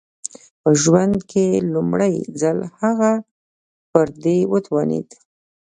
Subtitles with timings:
[0.61, 3.11] په ژوند کې لومړی ځل هغه
[3.91, 5.07] پر دې وتوانېد